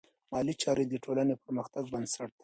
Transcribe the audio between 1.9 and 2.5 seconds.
بنسټ دی.